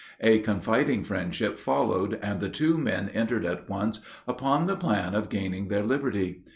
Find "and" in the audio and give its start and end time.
2.23-2.41